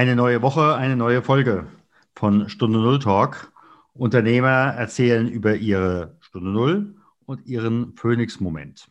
[0.00, 1.66] Eine neue Woche, eine neue Folge
[2.14, 3.52] von Stunde Null Talk.
[3.92, 8.90] Unternehmer erzählen über ihre Stunde Null und ihren Phoenix-Moment.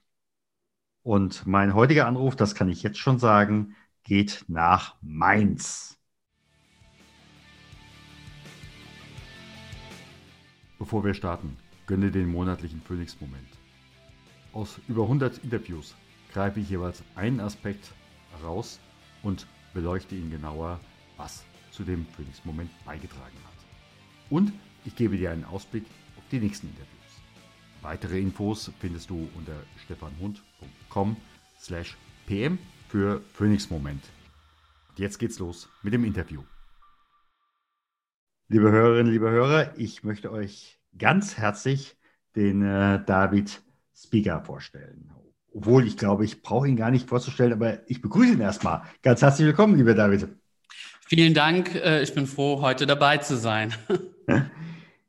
[1.02, 5.98] Und mein heutiger Anruf, das kann ich jetzt schon sagen, geht nach Mainz.
[10.78, 13.50] Bevor wir starten, gönne den monatlichen Phoenix-Moment.
[14.54, 15.96] Aus über 100 Interviews
[16.32, 17.96] greife ich jeweils einen Aspekt
[18.38, 18.80] heraus
[19.24, 20.80] und beleuchte ihn genauer
[21.20, 24.32] was zu dem Phoenix-Moment beigetragen hat.
[24.32, 24.54] Und
[24.86, 25.86] ich gebe dir einen Ausblick
[26.18, 26.90] auf die nächsten Interviews.
[27.82, 29.54] Weitere Infos findest du unter
[29.86, 31.18] stefanhund.com
[31.60, 34.04] slash pm für Phoenix-Moment.
[34.96, 36.42] Jetzt geht's los mit dem Interview.
[38.48, 41.98] Liebe Hörerinnen, liebe Hörer, ich möchte euch ganz herzlich
[42.36, 43.62] den äh, David
[43.96, 45.12] Speaker vorstellen.
[45.54, 48.84] Obwohl ich glaube, ich brauche ihn gar nicht vorzustellen, aber ich begrüße ihn erstmal.
[49.02, 50.39] Ganz herzlich willkommen, lieber David.
[51.10, 51.74] Vielen Dank.
[51.74, 53.74] Äh, ich bin froh, heute dabei zu sein.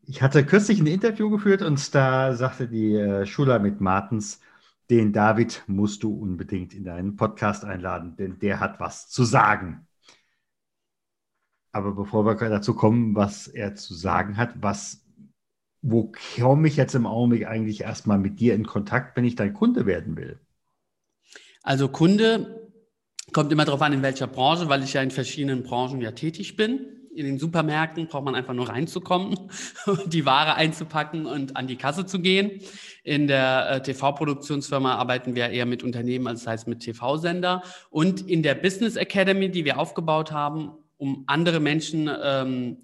[0.07, 4.41] Ich hatte kürzlich ein Interview geführt und da sagte die äh, Schula mit Martens,
[4.91, 9.87] den David musst du unbedingt in deinen Podcast einladen, denn der hat was zu sagen.
[11.71, 15.07] Aber bevor wir dazu kommen, was er zu sagen hat, was,
[15.81, 19.55] wo komme ich jetzt im Augenblick eigentlich erstmal mit dir in Kontakt, wenn ich dein
[19.55, 20.41] Kunde werden will?
[21.63, 22.60] Also Kunde
[23.33, 26.57] Kommt immer darauf an, in welcher Branche, weil ich ja in verschiedenen Branchen ja tätig
[26.57, 26.81] bin.
[27.15, 29.37] In den Supermärkten braucht man einfach nur reinzukommen,
[30.07, 32.61] die Ware einzupacken und an die Kasse zu gehen.
[33.03, 37.63] In der äh, TV-Produktionsfirma arbeiten wir eher mit Unternehmen, als das heißt mit TV-Sender.
[37.91, 42.79] Und in der Business Academy, die wir aufgebaut haben, um andere Menschen ähm,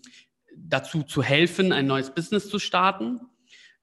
[0.57, 3.21] dazu zu helfen, ein neues Business zu starten,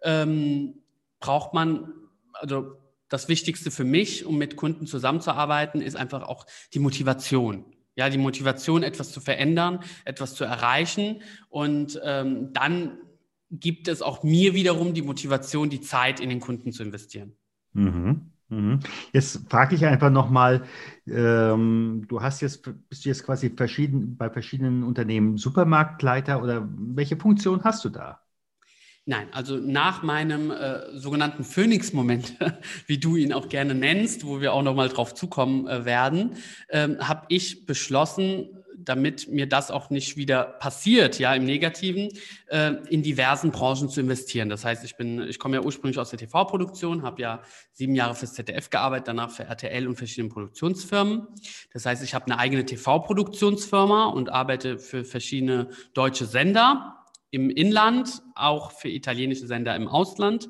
[0.01, 0.75] ähm,
[1.19, 1.93] braucht man,
[2.33, 2.82] also
[3.13, 7.63] das Wichtigste für mich, um mit Kunden zusammenzuarbeiten, ist einfach auch die Motivation.
[7.95, 11.21] Ja, die Motivation, etwas zu verändern, etwas zu erreichen.
[11.47, 12.97] Und ähm, dann
[13.51, 17.33] gibt es auch mir wiederum die Motivation, die Zeit in den Kunden zu investieren.
[17.73, 18.31] Mhm.
[18.49, 18.79] Mhm.
[19.11, 20.63] Jetzt frage ich einfach nochmal,
[21.05, 27.63] ähm, du hast jetzt, bist jetzt quasi verschieden, bei verschiedenen Unternehmen Supermarktleiter oder welche Funktion
[27.63, 28.22] hast du da?
[29.05, 32.37] Nein, also nach meinem äh, sogenannten Phoenix-Moment,
[32.87, 36.37] wie du ihn auch gerne nennst, wo wir auch nochmal drauf zukommen äh, werden,
[36.69, 38.47] ähm, habe ich beschlossen,
[38.77, 42.09] damit mir das auch nicht wieder passiert, ja, im Negativen,
[42.47, 44.47] äh, in diversen Branchen zu investieren.
[44.47, 47.41] Das heißt, ich bin, ich komme ja ursprünglich aus der TV-Produktion, habe ja
[47.73, 51.27] sieben Jahre fürs ZDF gearbeitet, danach für RTL und verschiedene Produktionsfirmen.
[51.73, 57.02] Das heißt, ich habe eine eigene TV-Produktionsfirma und arbeite für verschiedene deutsche Sender
[57.33, 60.49] im Inland, auch für italienische Sender im Ausland.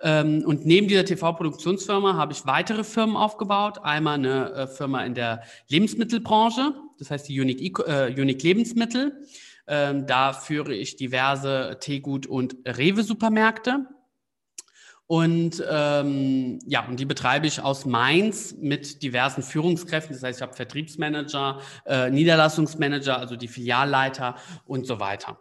[0.00, 3.78] Ähm, und neben dieser TV-Produktionsfirma habe ich weitere Firmen aufgebaut.
[3.82, 9.24] Einmal eine äh, Firma in der Lebensmittelbranche, das heißt die Unique, äh, Unique Lebensmittel.
[9.68, 13.86] Ähm, da führe ich diverse Teegut- und Rewe-Supermärkte.
[15.06, 20.14] Und ähm, ja, und die betreibe ich aus Mainz mit diversen Führungskräften.
[20.14, 24.34] Das heißt, ich habe Vertriebsmanager, äh, Niederlassungsmanager, also die Filialleiter
[24.66, 25.38] und so weiter.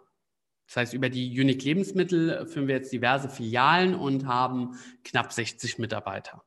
[0.68, 5.80] Das heißt, über die Unique Lebensmittel führen wir jetzt diverse Filialen und haben knapp 60
[5.80, 6.44] Mitarbeiter.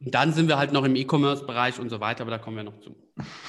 [0.00, 2.64] Und dann sind wir halt noch im E-Commerce-Bereich und so weiter, aber da kommen wir
[2.64, 2.96] noch zu.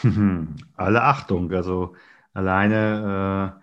[0.76, 1.96] Alle Achtung, also
[2.34, 3.62] alleine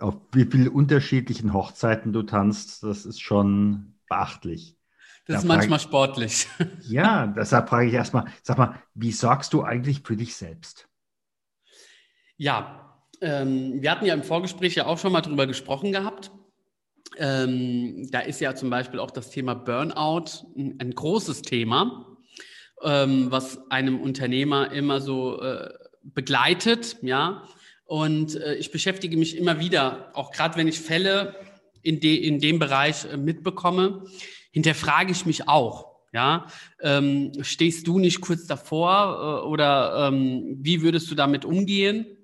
[0.00, 4.76] äh, auf wie viele unterschiedlichen Hochzeiten du tanzt, das ist schon beachtlich.
[5.26, 6.46] Das da ist manchmal ich, sportlich.
[6.82, 10.88] Ja, deshalb frage ich erstmal, sag mal, wie sorgst du eigentlich für dich selbst?
[12.36, 12.87] Ja,
[13.20, 16.30] ähm, wir hatten ja im Vorgespräch ja auch schon mal drüber gesprochen gehabt.
[17.16, 22.16] Ähm, da ist ja zum Beispiel auch das Thema Burnout ein, ein großes Thema,
[22.82, 25.70] ähm, was einem Unternehmer immer so äh,
[26.02, 27.44] begleitet, ja.
[27.84, 31.34] Und äh, ich beschäftige mich immer wieder, auch gerade wenn ich Fälle
[31.82, 34.04] in, de, in dem Bereich äh, mitbekomme,
[34.50, 35.88] hinterfrage ich mich auch.
[36.12, 36.46] Ja,
[36.80, 42.17] ähm, stehst du nicht kurz davor äh, oder ähm, wie würdest du damit umgehen?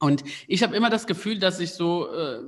[0.00, 2.38] Und ich habe immer das Gefühl, dass ich so äh,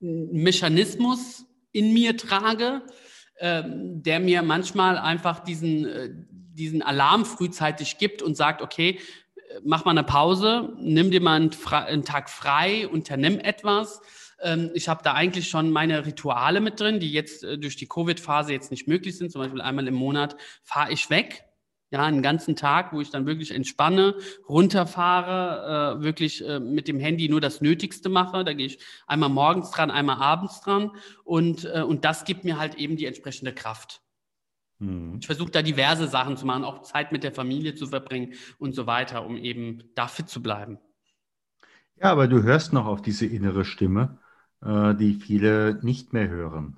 [0.00, 2.82] einen Mechanismus in mir trage,
[3.36, 8.98] äh, der mir manchmal einfach diesen, äh, diesen Alarm frühzeitig gibt und sagt, okay,
[9.64, 14.00] mach mal eine Pause, nimm dir mal einen, einen Tag frei, unternimm etwas
[14.40, 17.86] ähm, ich habe da eigentlich schon meine Rituale mit drin, die jetzt äh, durch die
[17.86, 19.32] Covid-Phase jetzt nicht möglich sind.
[19.32, 21.44] Zum Beispiel einmal im Monat fahre ich weg.
[21.90, 24.14] Ja, einen ganzen Tag, wo ich dann wirklich entspanne,
[24.48, 28.44] runterfahre, äh, wirklich äh, mit dem Handy nur das Nötigste mache.
[28.44, 30.92] Da gehe ich einmal morgens dran, einmal abends dran.
[31.24, 34.02] Und, äh, und das gibt mir halt eben die entsprechende Kraft.
[34.78, 35.16] Mhm.
[35.20, 38.74] Ich versuche da diverse Sachen zu machen, auch Zeit mit der Familie zu verbringen und
[38.74, 40.78] so weiter, um eben da fit zu bleiben.
[41.96, 44.18] Ja, aber du hörst noch auf diese innere Stimme
[44.62, 46.76] äh, die viele nicht mehr hören.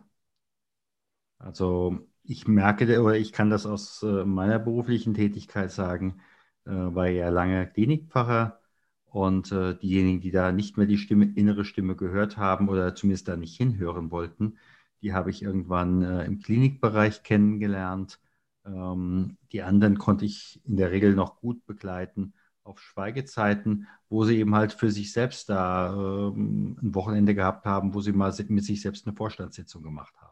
[1.39, 6.21] Also ich merke oder ich kann das aus äh, meiner beruflichen Tätigkeit sagen,
[6.65, 8.61] äh, war ja lange Klinikpfarrer
[9.07, 13.29] und äh, diejenigen, die da nicht mehr die Stimme, innere Stimme gehört haben oder zumindest
[13.29, 14.59] da nicht hinhören wollten,
[15.03, 18.21] die habe ich irgendwann im Klinikbereich kennengelernt.
[18.67, 24.39] Ähm, die anderen konnte ich in der Regel noch gut begleiten auf Schweigezeiten, wo sie
[24.39, 28.65] eben halt für sich selbst da ähm, ein Wochenende gehabt haben, wo sie mal mit
[28.65, 30.30] sich selbst eine Vorstandssitzung gemacht haben.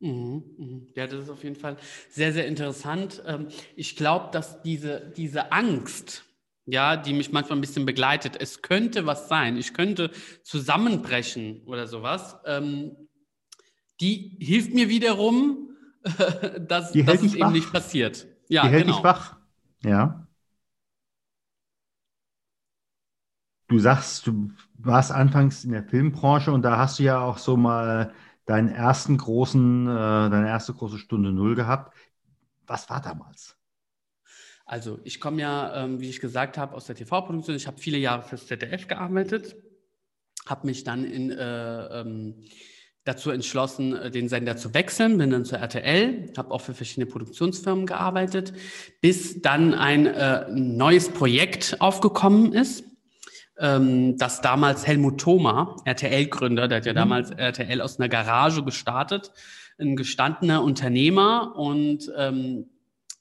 [0.00, 0.86] Mhm, mhm.
[0.94, 1.76] Ja, das ist auf jeden Fall
[2.10, 3.22] sehr, sehr interessant.
[3.26, 6.24] Ähm, ich glaube, dass diese, diese Angst,
[6.66, 10.10] ja, die mich manchmal ein bisschen begleitet, es könnte was sein, ich könnte
[10.44, 12.92] zusammenbrechen oder sowas, ähm,
[14.00, 15.70] die hilft mir wiederum,
[16.68, 18.26] dass, dass es eben nicht passiert.
[18.48, 18.96] Ja, die hält genau.
[18.96, 19.36] dich wach.
[19.82, 20.26] Ja.
[23.66, 27.56] Du sagst, du warst anfangs in der Filmbranche und da hast du ja auch so
[27.56, 28.14] mal
[28.48, 29.90] deinen ersten großen, äh,
[30.30, 31.94] deine erste große Stunde Null gehabt.
[32.66, 33.56] Was war damals?
[34.64, 37.56] Also ich komme ja, ähm, wie ich gesagt habe, aus der TV-Produktion.
[37.56, 39.56] Ich habe viele Jahre fürs ZDF gearbeitet,
[40.46, 42.44] habe mich dann in, äh, ähm,
[43.04, 47.06] dazu entschlossen, äh, den Sender zu wechseln, bin dann zur RTL, habe auch für verschiedene
[47.06, 48.54] Produktionsfirmen gearbeitet,
[49.02, 52.84] bis dann ein äh, neues Projekt aufgekommen ist
[53.60, 56.96] dass damals Helmut Thoma, RTL-Gründer, der hat ja mhm.
[56.96, 59.32] damals RTL aus einer Garage gestartet,
[59.78, 62.66] ein gestandener Unternehmer und ähm,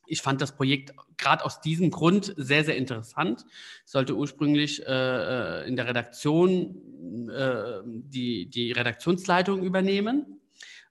[0.07, 3.45] ich fand das Projekt gerade aus diesem Grund sehr, sehr interessant.
[3.85, 10.39] Ich sollte ursprünglich äh, äh, in der Redaktion äh, die, die Redaktionsleitung übernehmen.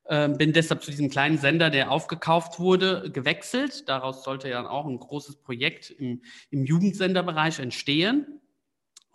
[0.04, 3.88] Äh, bin deshalb zu diesem kleinen Sender, der aufgekauft wurde, gewechselt.
[3.88, 8.40] Daraus sollte ja auch ein großes Projekt im, im Jugendsenderbereich entstehen.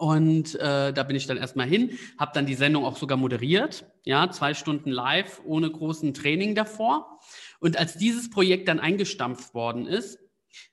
[0.01, 3.85] Und äh, da bin ich dann erstmal hin, habe dann die Sendung auch sogar moderiert,
[4.03, 7.19] ja, zwei Stunden live ohne großen Training davor.
[7.59, 10.17] Und als dieses Projekt dann eingestampft worden ist,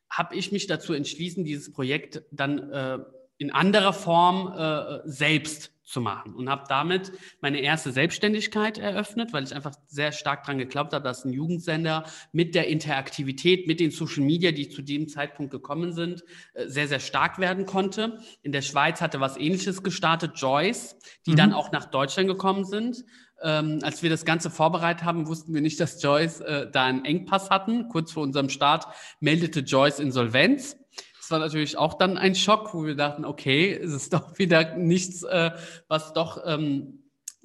[0.09, 3.01] habe ich mich dazu entschließen, dieses Projekt dann äh,
[3.39, 9.45] in anderer Form äh, selbst zu machen und habe damit meine erste Selbstständigkeit eröffnet, weil
[9.45, 13.91] ich einfach sehr stark daran geglaubt habe, dass ein Jugendsender mit der Interaktivität, mit den
[13.91, 18.21] Social Media, die zu dem Zeitpunkt gekommen sind, äh, sehr, sehr stark werden konnte.
[18.43, 21.37] In der Schweiz hatte was ähnliches gestartet, Joyce, die mhm.
[21.37, 23.05] dann auch nach Deutschland gekommen sind.
[23.41, 27.05] Ähm, als wir das Ganze vorbereitet haben, wussten wir nicht, dass Joyce äh, da einen
[27.07, 27.89] Engpass hatten.
[27.89, 28.87] Kurz vor unserem Start
[29.21, 30.77] meldete Joyce Insolvenz.
[31.29, 34.77] Das war natürlich auch dann ein Schock, wo wir dachten, okay, es ist doch wieder
[34.77, 35.51] nichts, äh,
[35.87, 36.98] was doch ähm,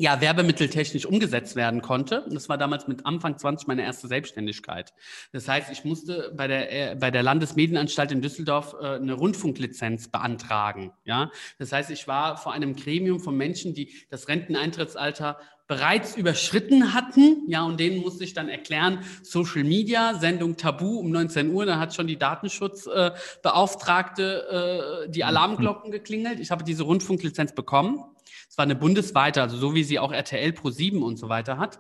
[0.04, 2.26] ja, werbemitteltechnisch umgesetzt werden konnte.
[2.30, 4.94] das war damals mit Anfang 20 meine erste Selbstständigkeit.
[5.32, 10.10] Das heißt, ich musste bei der, äh, bei der Landesmedienanstalt in Düsseldorf äh, eine Rundfunklizenz
[10.10, 10.92] beantragen.
[11.06, 11.32] Ja?
[11.58, 17.46] Das heißt, ich war vor einem Gremium von Menschen, die das Renteneintrittsalter bereits überschritten hatten.
[17.48, 21.80] Ja, und denen musste ich dann erklären, Social Media, Sendung Tabu um 19 Uhr, da
[21.80, 26.42] hat schon die Datenschutzbeauftragte äh, die Alarmglocken geklingelt.
[26.42, 28.04] Ich habe diese Rundfunklizenz bekommen.
[28.50, 31.58] Es war eine bundesweite, also so wie sie auch RTL Pro 7 und so weiter
[31.58, 31.80] hat.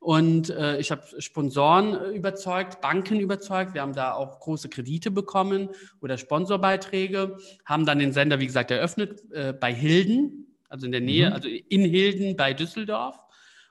[0.00, 3.74] Und äh, ich habe Sponsoren äh, überzeugt, Banken überzeugt.
[3.74, 8.70] Wir haben da auch große Kredite bekommen oder Sponsorbeiträge, haben dann den Sender, wie gesagt,
[8.70, 11.32] eröffnet äh, bei Hilden, also in der Nähe, mhm.
[11.34, 13.18] also in Hilden bei Düsseldorf.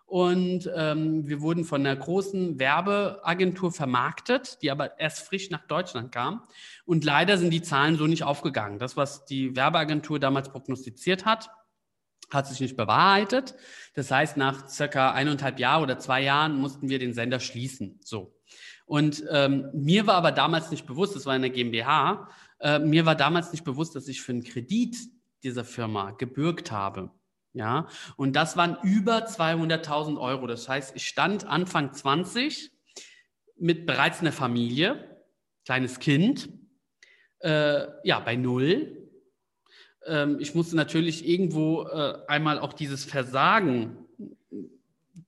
[0.05, 6.13] Und ähm, wir wurden von einer großen Werbeagentur vermarktet, die aber erst frisch nach Deutschland
[6.13, 6.43] kam.
[6.85, 8.79] Und leider sind die Zahlen so nicht aufgegangen.
[8.79, 11.49] Das, was die Werbeagentur damals prognostiziert hat,
[12.29, 13.55] hat sich nicht bewahrheitet.
[13.93, 17.99] Das heißt, nach circa eineinhalb Jahren oder zwei Jahren mussten wir den Sender schließen.
[18.03, 18.35] So.
[18.85, 22.29] Und ähm, mir war aber damals nicht bewusst, das war eine GmbH,
[22.59, 24.95] äh, mir war damals nicht bewusst, dass ich für einen Kredit
[25.43, 27.11] dieser Firma gebürgt habe.
[27.53, 30.45] Ja, und das waren über 200.000 Euro.
[30.45, 32.71] Das heißt, ich stand Anfang 20
[33.57, 35.23] mit bereits einer Familie,
[35.65, 36.49] kleines Kind,
[37.39, 38.96] äh, ja, bei Null.
[40.07, 43.97] Ähm, ich musste natürlich irgendwo äh, einmal auch dieses Versagen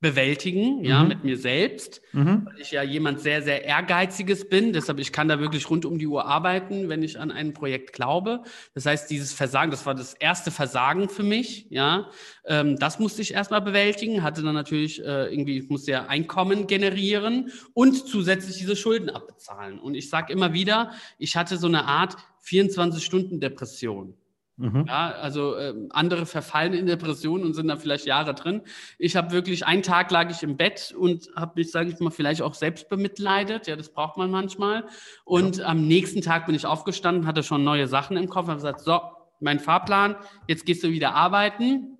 [0.01, 1.09] bewältigen, ja, Mhm.
[1.09, 2.45] mit mir selbst, Mhm.
[2.45, 4.71] weil ich ja jemand sehr, sehr ehrgeiziges bin.
[4.71, 7.91] Deshalb, ich kann da wirklich rund um die Uhr arbeiten, wenn ich an ein Projekt
[7.91, 8.43] glaube.
[8.73, 12.09] Das heißt, dieses Versagen, das war das erste Versagen für mich, ja.
[12.45, 16.67] Ähm, das musste ich erstmal bewältigen, hatte dann natürlich äh, irgendwie, ich musste ja Einkommen
[16.67, 19.79] generieren und zusätzlich diese Schulden abbezahlen.
[19.79, 24.13] Und ich sage immer wieder, ich hatte so eine Art 24-Stunden-Depression.
[24.59, 24.85] Mhm.
[24.87, 28.61] Ja, also ähm, andere verfallen in Depressionen und sind da vielleicht Jahre drin.
[28.97, 32.09] Ich habe wirklich, einen Tag lag ich im Bett und habe mich, sage ich mal,
[32.11, 33.67] vielleicht auch selbst bemitleidet.
[33.67, 34.85] Ja, das braucht man manchmal.
[35.23, 38.81] Und am nächsten Tag bin ich aufgestanden, hatte schon neue Sachen im Kopf, habe gesagt,
[38.81, 38.99] so,
[39.39, 40.17] mein Fahrplan,
[40.49, 41.97] jetzt gehst du wieder arbeiten.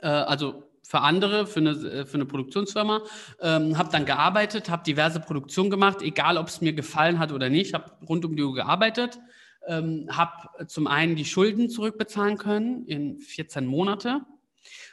[0.00, 3.02] Äh, also für andere, für eine, äh, für eine Produktionsfirma,
[3.42, 7.50] ähm, habe dann gearbeitet, habe diverse Produktionen gemacht, egal ob es mir gefallen hat oder
[7.50, 9.20] nicht, habe rund um die Uhr gearbeitet,
[9.66, 14.22] ähm, habe zum einen die Schulden zurückbezahlen können in 14 Monate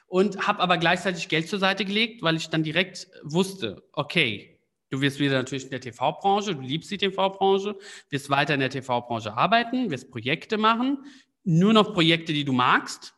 [0.08, 4.60] und habe aber gleichzeitig Geld zur Seite gelegt, weil ich dann direkt wusste, okay,
[4.90, 7.78] du wirst wieder natürlich in der TV-Branche, du liebst die TV-Branche,
[8.10, 11.00] wirst weiter in der TV-Branche arbeiten, wirst Projekte machen,
[11.44, 13.14] nur noch Projekte, die du magst.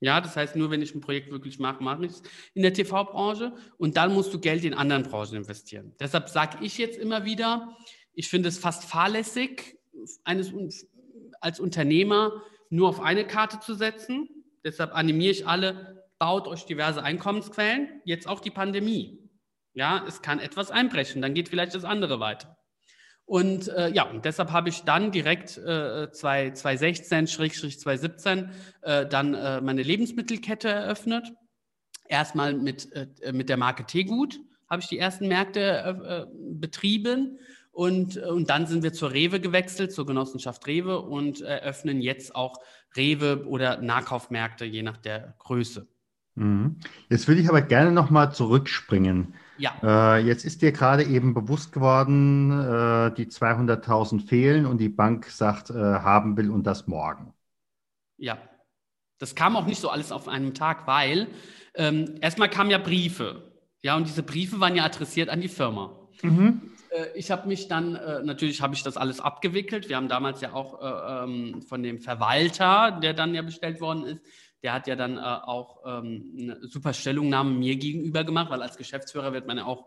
[0.00, 2.22] Ja, das heißt, nur wenn ich ein Projekt wirklich mache, mache ich es
[2.54, 5.94] in der TV-Branche und dann musst du Geld in anderen Branchen investieren.
[5.98, 7.74] Deshalb sage ich jetzt immer wieder,
[8.12, 9.78] ich finde es fast fahrlässig,
[10.24, 10.52] eines,
[11.40, 14.28] als Unternehmer nur auf eine Karte zu setzen.
[14.64, 19.30] Deshalb animiere ich alle, baut euch diverse Einkommensquellen, jetzt auch die Pandemie.
[19.74, 22.56] Ja, es kann etwas einbrechen, dann geht vielleicht das andere weiter.
[23.26, 28.50] Und äh, ja, und deshalb habe ich dann direkt äh, 2016, 2017
[28.82, 31.32] äh, dann äh, meine Lebensmittelkette eröffnet.
[32.08, 34.38] Erstmal mit, äh, mit der Marke Teegut
[34.70, 37.38] habe ich die ersten Märkte äh, betrieben.
[37.76, 42.54] Und, und dann sind wir zur Rewe gewechselt, zur Genossenschaft Rewe und eröffnen jetzt auch
[42.96, 45.86] Rewe oder Nahkaufmärkte, je nach der Größe.
[46.36, 46.76] Mhm.
[47.10, 49.34] Jetzt würde ich aber gerne nochmal zurückspringen.
[49.58, 49.74] Ja.
[49.82, 55.26] Äh, jetzt ist dir gerade eben bewusst geworden, äh, die 200.000 fehlen und die Bank
[55.26, 57.34] sagt, äh, haben will und das morgen.
[58.16, 58.38] Ja,
[59.18, 61.26] das kam auch nicht so alles auf einem Tag, weil
[61.74, 63.52] ähm, erstmal kamen ja Briefe.
[63.82, 66.08] Ja, und diese Briefe waren ja adressiert an die Firma.
[66.22, 66.72] Mhm.
[67.14, 69.88] Ich habe mich dann, äh, natürlich habe ich das alles abgewickelt.
[69.88, 74.04] Wir haben damals ja auch äh, ähm, von dem Verwalter, der dann ja bestellt worden
[74.04, 74.20] ist,
[74.62, 78.76] der hat ja dann äh, auch ähm, eine super Stellungnahme mir gegenüber gemacht, weil als
[78.76, 79.86] Geschäftsführer wird man ja auch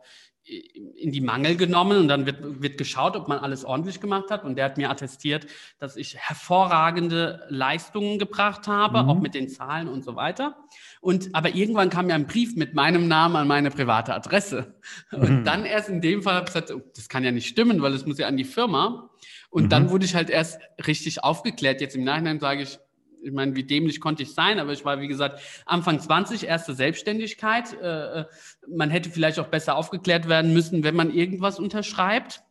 [0.49, 4.43] in die Mangel genommen und dann wird, wird geschaut, ob man alles ordentlich gemacht hat.
[4.43, 5.45] Und der hat mir attestiert,
[5.79, 9.09] dass ich hervorragende Leistungen gebracht habe, mhm.
[9.09, 10.57] auch mit den Zahlen und so weiter.
[11.01, 14.75] Und aber irgendwann kam ja ein Brief mit meinem Namen an meine private Adresse.
[15.11, 15.43] Und mhm.
[15.45, 17.93] dann erst in dem Fall habe ich gesagt, oh, das kann ja nicht stimmen, weil
[17.93, 19.09] es muss ja an die Firma.
[19.49, 19.69] Und mhm.
[19.69, 21.81] dann wurde ich halt erst richtig aufgeklärt.
[21.81, 22.79] Jetzt im Nachhinein sage ich,
[23.21, 26.73] ich meine, wie dämlich konnte ich sein, aber ich war, wie gesagt, Anfang 20, erste
[26.73, 27.73] Selbstständigkeit.
[27.81, 28.25] Äh,
[28.67, 32.41] man hätte vielleicht auch besser aufgeklärt werden müssen, wenn man irgendwas unterschreibt.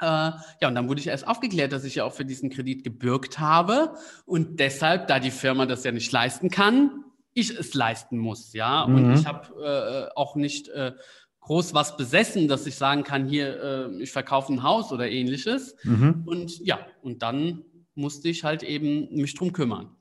[0.00, 2.84] Äh, ja, und dann wurde ich erst aufgeklärt, dass ich ja auch für diesen Kredit
[2.84, 7.04] gebürgt habe und deshalb, da die Firma das ja nicht leisten kann,
[7.34, 8.86] ich es leisten muss, ja.
[8.86, 8.94] Mhm.
[8.94, 10.92] Und ich habe äh, auch nicht äh,
[11.40, 15.76] groß was besessen, dass ich sagen kann, hier, äh, ich verkaufe ein Haus oder ähnliches.
[15.84, 16.22] Mhm.
[16.26, 19.94] Und ja, und dann musste ich halt eben mich drum kümmern.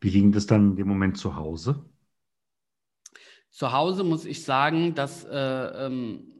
[0.00, 1.84] Wie ging das dann in dem Moment zu Hause?
[3.50, 6.32] Zu Hause muss ich sagen, dass äh, ähm,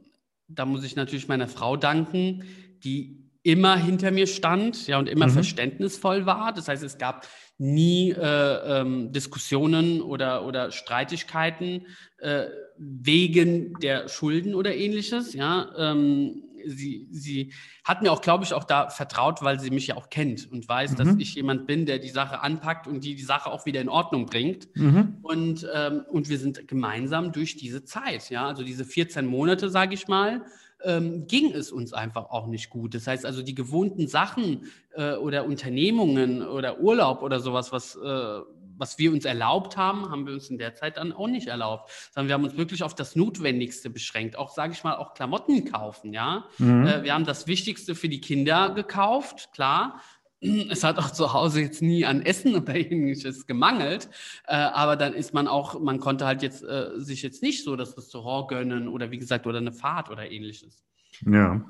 [0.47, 2.43] da muss ich natürlich meiner Frau danken,
[2.83, 5.31] die immer hinter mir stand, ja und immer mhm.
[5.31, 6.53] verständnisvoll war.
[6.53, 11.87] Das heißt, es gab nie äh, ähm, Diskussionen oder, oder Streitigkeiten
[12.19, 12.45] äh,
[12.77, 15.33] wegen der Schulden oder ähnliches.
[15.33, 17.53] Ja, ähm, sie, sie
[17.83, 20.67] hat mir auch, glaube ich, auch da vertraut, weil sie mich ja auch kennt und
[20.67, 20.95] weiß, mhm.
[20.95, 23.89] dass ich jemand bin, der die Sache anpackt und die die Sache auch wieder in
[23.89, 24.67] Ordnung bringt.
[24.75, 25.17] Mhm.
[25.21, 29.93] Und, ähm, und wir sind gemeinsam durch diese Zeit, ja, also diese 14 Monate, sage
[29.93, 30.43] ich mal,
[30.83, 32.93] ähm, ging es uns einfach auch nicht gut.
[32.93, 34.65] Das heißt also, die gewohnten Sachen
[34.95, 38.39] äh, oder Unternehmungen oder Urlaub oder sowas, was, äh,
[38.77, 41.91] was wir uns erlaubt haben, haben wir uns in der Zeit dann auch nicht erlaubt,
[42.11, 44.35] sondern wir haben uns wirklich auf das Notwendigste beschränkt.
[44.35, 46.45] Auch, sage ich mal, auch Klamotten kaufen, ja.
[46.57, 46.87] Mhm.
[46.87, 50.01] Äh, wir haben das Wichtigste für die Kinder gekauft, klar.
[50.41, 54.09] Es hat auch zu Hause jetzt nie an Essen oder ähnliches gemangelt,
[54.45, 57.77] äh, aber dann ist man auch, man konnte halt jetzt äh, sich jetzt nicht so
[57.77, 60.83] das Restaurant gönnen oder wie gesagt oder eine Fahrt oder ähnliches.
[61.25, 61.63] Ja,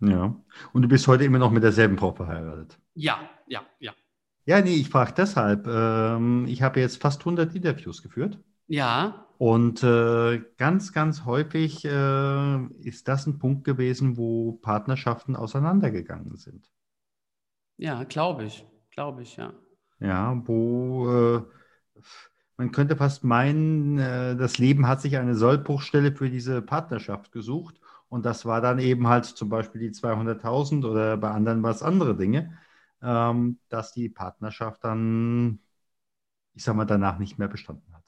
[0.00, 0.34] ja.
[0.72, 2.78] Und du bist heute immer noch mit derselben Frau verheiratet?
[2.94, 3.92] Ja, ja, ja.
[4.50, 5.68] Ja, nee, ich frage deshalb.
[5.68, 8.36] Ähm, ich habe jetzt fast 100 Interviews geführt.
[8.66, 9.28] Ja.
[9.38, 16.68] Und äh, ganz, ganz häufig äh, ist das ein Punkt gewesen, wo Partnerschaften auseinandergegangen sind.
[17.76, 18.66] Ja, glaube ich.
[18.90, 19.52] Glaube ich, ja.
[20.00, 21.42] Ja, wo äh,
[22.56, 27.76] man könnte fast meinen, äh, das Leben hat sich eine Sollbruchstelle für diese Partnerschaft gesucht.
[28.08, 32.16] Und das war dann eben halt zum Beispiel die 200.000 oder bei anderen was andere
[32.16, 32.58] Dinge,
[33.02, 35.60] ähm, dass die Partnerschaft dann,
[36.54, 38.04] ich sag mal, danach nicht mehr bestanden hat.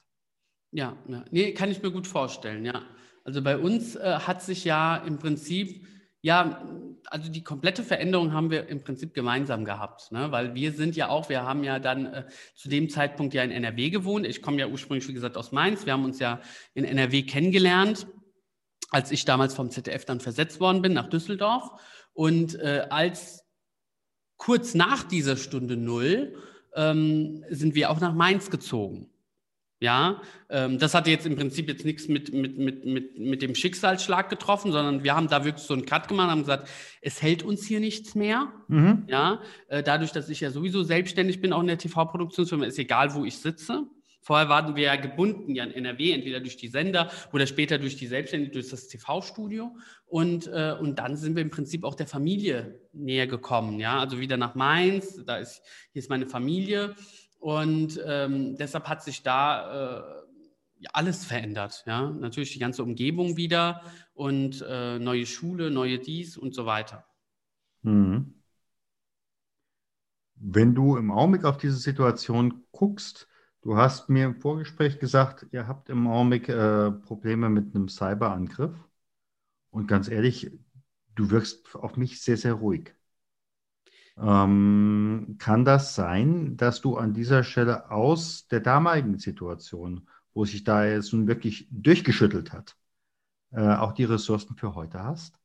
[0.71, 1.23] Ja, ja.
[1.31, 2.81] Nee, kann ich mir gut vorstellen, ja.
[3.23, 5.85] Also bei uns äh, hat sich ja im Prinzip,
[6.21, 6.61] ja,
[7.07, 10.31] also die komplette Veränderung haben wir im Prinzip gemeinsam gehabt, ne?
[10.31, 13.51] weil wir sind ja auch, wir haben ja dann äh, zu dem Zeitpunkt ja in
[13.51, 14.25] NRW gewohnt.
[14.25, 15.85] Ich komme ja ursprünglich, wie gesagt, aus Mainz.
[15.85, 16.41] Wir haben uns ja
[16.73, 18.07] in NRW kennengelernt,
[18.89, 21.69] als ich damals vom ZDF dann versetzt worden bin nach Düsseldorf.
[22.13, 23.42] Und äh, als
[24.43, 26.35] kurz nach dieser Stunde Null
[26.75, 29.07] ähm, sind wir auch nach Mainz gezogen.
[29.79, 33.55] Ja, ähm, das hat jetzt im Prinzip jetzt nichts mit, mit, mit, mit, mit dem
[33.55, 36.69] Schicksalsschlag getroffen, sondern wir haben da wirklich so einen Cut gemacht, haben gesagt,
[37.01, 38.51] es hält uns hier nichts mehr.
[38.67, 39.03] Mhm.
[39.07, 43.13] Ja, äh, dadurch, dass ich ja sowieso selbstständig bin, auch in der TV-Produktionsfirma, ist egal,
[43.13, 43.83] wo ich sitze.
[44.23, 47.97] Vorher waren wir ja gebunden ja in NRW, entweder durch die Sender oder später durch
[47.97, 49.75] die Selbstständigkeit, durch das TV-Studio.
[50.05, 53.79] Und, äh, und dann sind wir im Prinzip auch der Familie näher gekommen.
[53.79, 55.61] Ja, also wieder nach Mainz, da ist,
[55.91, 56.95] hier ist meine Familie.
[57.39, 61.83] Und ähm, deshalb hat sich da äh, alles verändert.
[61.85, 62.09] Ja?
[62.09, 63.81] Natürlich die ganze Umgebung wieder
[64.13, 67.05] und äh, neue Schule, neue dies und so weiter.
[67.81, 68.35] Mhm.
[70.35, 73.27] Wenn du im Augenblick auf diese Situation guckst,
[73.63, 78.73] du hast mir im Vorgespräch gesagt, ihr habt im Augenblick äh, Probleme mit einem Cyberangriff.
[79.71, 80.51] Und ganz ehrlich,
[81.15, 82.93] du wirkst auf mich sehr, sehr ruhig.
[84.17, 90.63] Ähm, kann das sein, dass du an dieser Stelle aus der damaligen Situation, wo sich
[90.63, 92.75] da jetzt nun wirklich durchgeschüttelt hat,
[93.51, 95.35] äh, auch die Ressourcen für heute hast?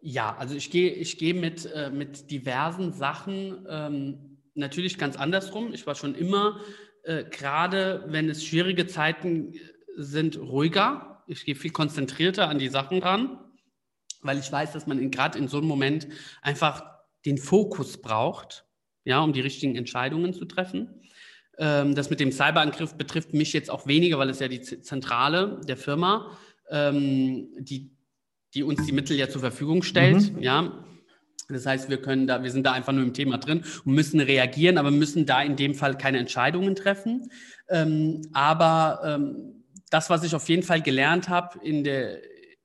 [0.00, 5.72] Ja, also ich gehe ich geh mit, äh, mit diversen Sachen ähm, natürlich ganz andersrum.
[5.72, 6.60] Ich war schon immer,
[7.06, 9.54] äh, gerade wenn es schwierige Zeiten
[9.96, 11.22] sind, ruhiger.
[11.28, 13.38] Ich gehe viel konzentrierter an die Sachen ran,
[14.22, 16.08] weil ich weiß, dass man gerade in so einem Moment
[16.42, 16.84] einfach
[17.24, 18.64] den Fokus braucht,
[19.04, 21.00] ja, um die richtigen Entscheidungen zu treffen.
[21.58, 25.60] Ähm, das mit dem Cyberangriff betrifft mich jetzt auch weniger, weil es ja die Zentrale
[25.66, 26.36] der Firma,
[26.70, 27.92] ähm, die,
[28.54, 30.42] die uns die Mittel ja zur Verfügung stellt, mhm.
[30.42, 30.84] ja.
[31.48, 34.20] Das heißt, wir können da, wir sind da einfach nur im Thema drin und müssen
[34.20, 37.30] reagieren, aber müssen da in dem Fall keine Entscheidungen treffen.
[37.68, 42.18] Ähm, aber ähm, das, was ich auf jeden Fall gelernt habe in der,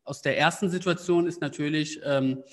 [0.04, 2.44] aus der ersten Situation, ist natürlich, ähm,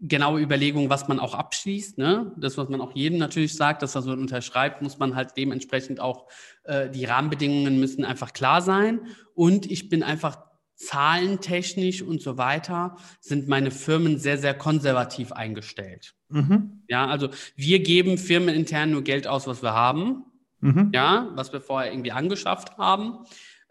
[0.00, 1.98] genaue Überlegung, was man auch abschließt.
[1.98, 2.32] Ne?
[2.38, 6.00] Das, was man auch jedem natürlich sagt, dass er so unterschreibt, muss man halt dementsprechend
[6.00, 6.26] auch,
[6.64, 9.00] äh, die Rahmenbedingungen müssen einfach klar sein.
[9.34, 10.38] Und ich bin einfach
[10.80, 16.14] zahlentechnisch und so weiter, sind meine Firmen sehr, sehr konservativ eingestellt.
[16.30, 16.82] Mhm.
[16.88, 20.24] Ja, also wir geben firmenintern nur Geld aus, was wir haben.
[20.60, 20.90] Mhm.
[20.94, 23.26] Ja, was wir vorher irgendwie angeschafft haben.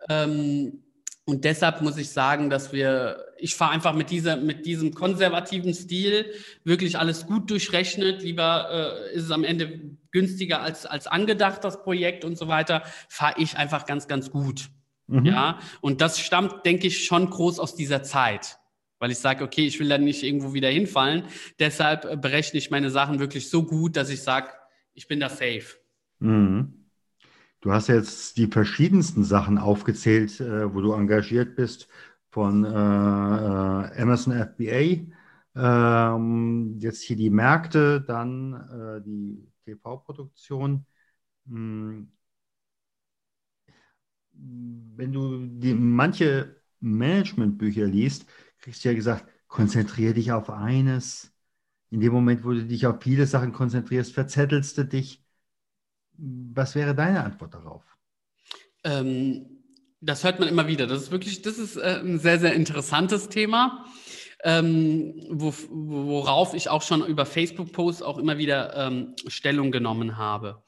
[0.08, 0.84] Ähm,
[1.26, 5.74] und deshalb muss ich sagen, dass wir, ich fahre einfach mit, dieser, mit diesem konservativen
[5.74, 6.26] Stil
[6.64, 8.24] wirklich alles gut durchrechnet.
[8.24, 8.70] Lieber
[9.12, 9.80] äh, ist es am Ende
[10.12, 14.70] günstiger als, als angedacht, das Projekt und so weiter, fahre ich einfach ganz, ganz gut.
[15.10, 15.26] Mhm.
[15.26, 18.60] Ja, und das stammt, denke ich, schon groß aus dieser Zeit.
[19.00, 21.24] Weil ich sage, okay, ich will da nicht irgendwo wieder hinfallen.
[21.58, 24.50] Deshalb äh, berechne ich meine Sachen wirklich so gut, dass ich sage,
[24.94, 25.78] ich bin da safe.
[26.20, 26.86] Mhm.
[27.62, 31.88] Du hast jetzt die verschiedensten Sachen aufgezählt, äh, wo du engagiert bist,
[32.30, 35.08] von äh, äh Amazon FBA,
[35.56, 40.86] ähm, jetzt hier die Märkte, dann äh, die TV-Produktion.
[41.48, 42.12] Hm.
[44.96, 48.26] Wenn du die, manche Managementbücher liest,
[48.60, 51.34] kriegst du ja gesagt, konzentriere dich auf eines.
[51.90, 55.24] In dem Moment, wo du dich auf viele Sachen konzentrierst, verzettelst du dich.
[56.18, 57.84] Was wäre deine Antwort darauf?
[58.84, 59.60] Ähm,
[60.02, 60.88] das hört man immer wieder.
[60.88, 63.86] Das ist wirklich, das ist äh, ein sehr, sehr interessantes Thema,
[64.44, 70.64] ähm, wo, worauf ich auch schon über Facebook-Posts auch immer wieder ähm, Stellung genommen habe.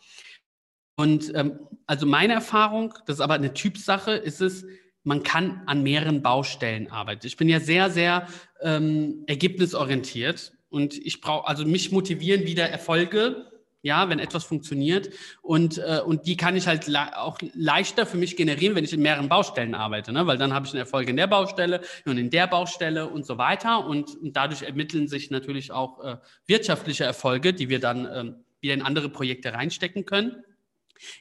[1.01, 4.65] Und ähm, also meine Erfahrung, das ist aber eine Typsache, ist es,
[5.03, 7.25] man kann an mehreren Baustellen arbeiten.
[7.25, 8.27] Ich bin ja sehr, sehr
[8.61, 13.47] ähm, ergebnisorientiert und ich brauche, also mich motivieren wieder Erfolge
[13.83, 15.09] ja, wenn etwas funktioniert.
[15.41, 19.01] Und, äh, und die kann ich halt auch leichter für mich generieren, wenn ich in
[19.01, 20.27] mehreren Baustellen arbeite, ne?
[20.27, 23.39] weil dann habe ich einen Erfolg in der Baustelle und in der Baustelle und so
[23.39, 23.87] weiter.
[23.87, 28.75] Und, und dadurch ermitteln sich natürlich auch äh, wirtschaftliche Erfolge, die wir dann äh, wieder
[28.75, 30.43] in andere Projekte reinstecken können.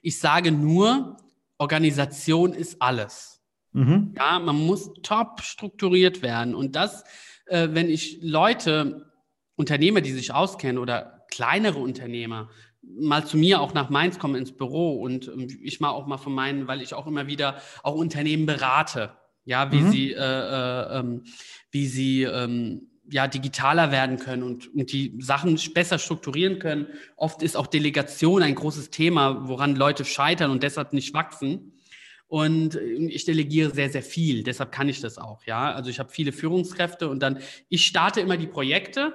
[0.02, 1.16] Ich sage nur,
[1.58, 3.40] Organisation ist alles.
[3.72, 4.14] Mhm.
[4.16, 6.54] Ja, man muss top strukturiert werden.
[6.54, 7.04] Und das,
[7.46, 9.12] äh, wenn ich Leute,
[9.56, 12.48] Unternehmer, die sich auskennen oder kleinere Unternehmer,
[12.82, 16.16] mal zu mir auch nach Mainz kommen ins Büro und ähm, ich mal auch mal
[16.16, 19.12] von meinen, weil ich auch immer wieder auch Unternehmen berate,
[19.44, 19.90] ja, wie mhm.
[19.90, 21.24] sie, äh, äh, ähm,
[21.70, 26.86] wie sie ähm, ja, digitaler werden können und, und die Sachen besser strukturieren können.
[27.16, 31.72] Oft ist auch Delegation ein großes Thema, woran Leute scheitern und deshalb nicht wachsen.
[32.26, 34.44] Und ich delegiere sehr, sehr viel.
[34.44, 35.44] Deshalb kann ich das auch.
[35.46, 39.14] Ja, also ich habe viele Führungskräfte und dann, ich starte immer die Projekte,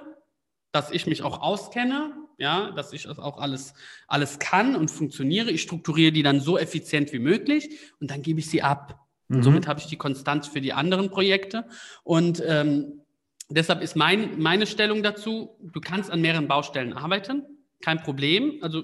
[0.70, 3.72] dass ich mich auch auskenne, ja, dass ich das auch alles,
[4.06, 5.50] alles kann und funktioniere.
[5.50, 9.06] Ich strukturiere die dann so effizient wie möglich und dann gebe ich sie ab.
[9.28, 9.42] Mhm.
[9.42, 11.66] Somit habe ich die Konstanz für die anderen Projekte.
[12.04, 13.00] Und ähm,
[13.48, 17.44] Deshalb ist mein, meine Stellung dazu, du kannst an mehreren Baustellen arbeiten,
[17.80, 18.58] kein Problem.
[18.62, 18.82] Also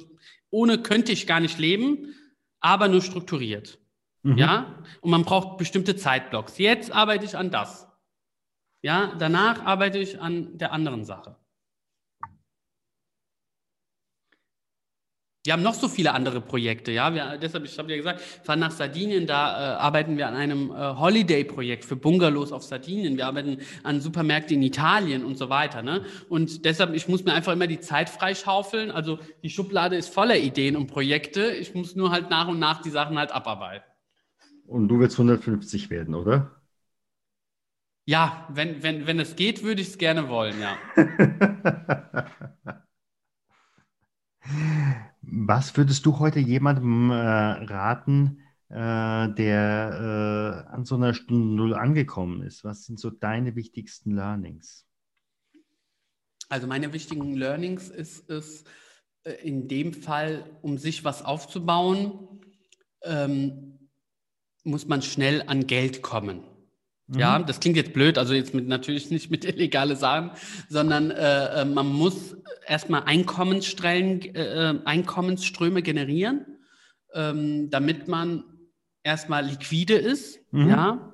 [0.51, 2.15] ohne könnte ich gar nicht leben,
[2.61, 3.79] aber nur strukturiert.
[4.23, 4.39] Mhm.
[4.39, 6.59] Ja, und man braucht bestimmte Zeitblocks.
[6.59, 7.89] Jetzt arbeite ich an das.
[8.83, 11.37] Ja, danach arbeite ich an der anderen Sache.
[15.45, 17.13] Wir haben noch so viele andere Projekte, ja.
[17.15, 20.71] Wir, deshalb, ich habe ja gesagt, fahren nach Sardinien, da äh, arbeiten wir an einem
[20.71, 23.17] äh, Holiday-Projekt für Bungalows auf Sardinien.
[23.17, 25.83] Wir arbeiten an Supermärkten in Italien und so weiter.
[25.83, 26.05] Ne?
[26.29, 28.93] Und deshalb, ich muss mir einfach immer die Zeit freischaufeln.
[28.93, 31.51] Also die Schublade ist voller Ideen und Projekte.
[31.51, 33.85] Ich muss nur halt nach und nach die Sachen halt abarbeiten.
[34.65, 36.53] Und du willst 150 werden, oder?
[38.05, 40.79] Ja, wenn, wenn, wenn es geht, würde ich es gerne wollen, ja.
[45.45, 48.75] Was würdest du heute jemandem äh, raten, äh,
[49.35, 52.63] der äh, an so einer Stunde Null angekommen ist?
[52.63, 54.87] Was sind so deine wichtigsten Learnings?
[56.49, 58.63] Also meine wichtigen Learnings ist es
[59.25, 62.41] äh, in dem Fall, um sich was aufzubauen,
[63.03, 63.89] ähm,
[64.63, 66.45] muss man schnell an Geld kommen.
[67.09, 67.47] Ja, mhm.
[67.47, 70.31] das klingt jetzt blöd, also jetzt mit natürlich nicht mit illegale Sachen,
[70.69, 72.37] sondern äh, äh man muss
[72.67, 76.47] erstmal Einkommensstrellen, äh, äh, Einkommensströme generieren,
[77.13, 78.45] ähm, damit man
[79.03, 80.69] erstmal liquide ist, mhm.
[80.69, 81.13] ja,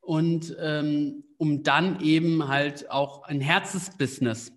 [0.00, 4.52] und ähm, um dann eben halt auch ein Herzensbusiness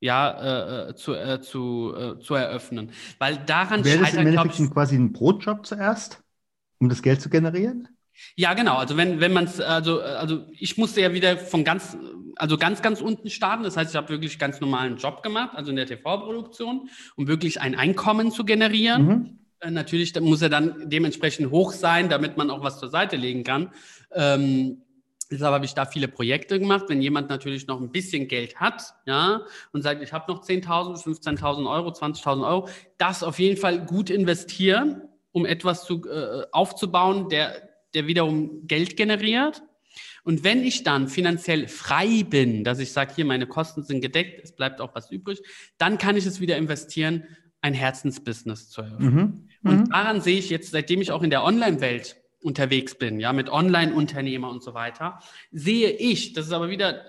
[0.00, 2.90] ja, äh, zu, äh, zu, äh, zu eröffnen.
[3.18, 4.70] Weil daran Wäre scheitert, glaube ich.
[4.70, 6.22] quasi ein Brotjob zuerst,
[6.78, 7.88] um das Geld zu generieren?
[8.36, 8.76] Ja, genau.
[8.76, 11.96] Also wenn, wenn man es, also, also ich musste ja wieder von ganz,
[12.36, 13.62] also ganz, ganz unten starten.
[13.62, 17.60] Das heißt, ich habe wirklich ganz normalen Job gemacht, also in der TV-Produktion, um wirklich
[17.60, 19.06] ein Einkommen zu generieren.
[19.06, 19.38] Mhm.
[19.60, 23.44] Äh, natürlich muss er dann dementsprechend hoch sein, damit man auch was zur Seite legen
[23.44, 23.70] kann.
[24.12, 24.82] Ähm,
[25.32, 26.84] Deshalb habe ich da viele Projekte gemacht.
[26.88, 31.02] Wenn jemand natürlich noch ein bisschen Geld hat, ja, und sagt, ich habe noch 10.000,
[31.02, 37.30] 15.000 Euro, 20.000 Euro, das auf jeden Fall gut investieren, um etwas zu, äh, aufzubauen,
[37.30, 39.62] der, der wiederum Geld generiert.
[40.24, 44.40] Und wenn ich dann finanziell frei bin, dass ich sage, hier meine Kosten sind gedeckt,
[44.42, 45.42] es bleibt auch was übrig,
[45.78, 47.24] dann kann ich es wieder investieren,
[47.60, 49.48] ein Herzensbusiness zu eröffnen.
[49.62, 49.70] Mhm.
[49.70, 49.90] Und mhm.
[49.90, 54.50] daran sehe ich jetzt, seitdem ich auch in der Online-Welt unterwegs bin, ja, mit Online-Unternehmer
[54.50, 55.20] und so weiter,
[55.52, 57.04] sehe ich, das ist aber wieder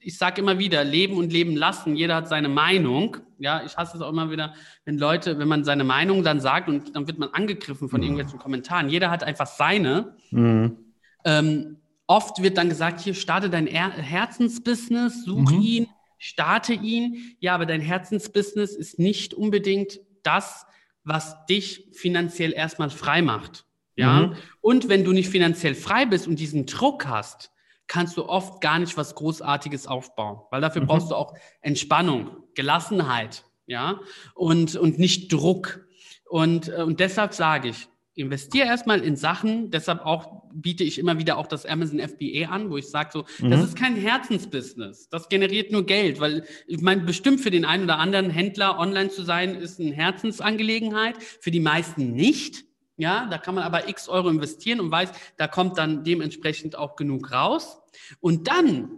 [0.00, 1.96] ich sage immer wieder, leben und leben lassen.
[1.96, 3.18] Jeder hat seine Meinung.
[3.38, 6.68] Ja, ich hasse es auch immer wieder, wenn Leute, wenn man seine Meinung dann sagt
[6.68, 8.88] und dann wird man angegriffen von irgendwelchen Kommentaren.
[8.88, 10.16] Jeder hat einfach seine.
[10.30, 10.76] Mhm.
[11.24, 15.60] Ähm, oft wird dann gesagt, hier starte dein er Herzensbusiness, such mhm.
[15.60, 15.86] ihn,
[16.18, 17.36] starte ihn.
[17.40, 20.66] Ja, aber dein Herzensbusiness ist nicht unbedingt das,
[21.04, 23.64] was dich finanziell erstmal frei macht.
[23.96, 24.26] Ja.
[24.26, 24.36] Mhm.
[24.60, 27.50] Und wenn du nicht finanziell frei bist und diesen Druck hast,
[27.88, 30.86] kannst du oft gar nicht was Großartiges aufbauen, weil dafür mhm.
[30.86, 34.00] brauchst du auch Entspannung, Gelassenheit, ja,
[34.34, 35.86] und, und nicht Druck.
[36.28, 41.18] Und, äh, und deshalb sage ich, investiere erstmal in Sachen, deshalb auch biete ich immer
[41.18, 43.50] wieder auch das Amazon FBA an, wo ich sage so, mhm.
[43.50, 47.84] das ist kein Herzensbusiness, das generiert nur Geld, weil ich meine, bestimmt für den einen
[47.84, 52.64] oder anderen Händler online zu sein, ist eine Herzensangelegenheit, für die meisten nicht.
[52.98, 56.96] Ja, da kann man aber x Euro investieren und weiß, da kommt dann dementsprechend auch
[56.96, 57.80] genug raus.
[58.20, 58.90] Und dann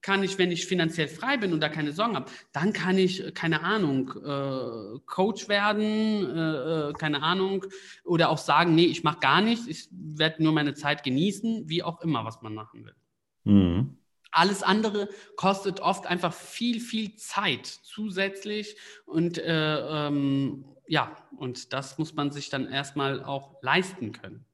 [0.00, 3.34] kann ich, wenn ich finanziell frei bin und da keine Sorgen habe, dann kann ich,
[3.34, 7.66] keine Ahnung, äh, Coach werden, äh, äh keine Ahnung,
[8.04, 11.82] oder auch sagen, nee, ich mache gar nichts, ich werde nur meine Zeit genießen, wie
[11.82, 12.94] auch immer, was man machen will.
[13.42, 13.98] Mhm.
[14.30, 21.98] Alles andere kostet oft einfach viel, viel Zeit zusätzlich und äh, ähm, ja, und das
[21.98, 24.44] muss man sich dann erstmal auch leisten können.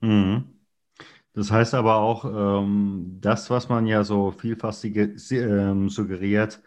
[0.00, 0.44] Mhm.
[1.32, 6.60] Das heißt aber auch, ähm, das, was man ja so vielfach ähm, suggeriert,